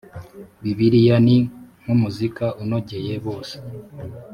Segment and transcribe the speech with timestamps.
[0.63, 1.37] bibiliya ni
[1.81, 3.55] nk’umuzika unogeye bose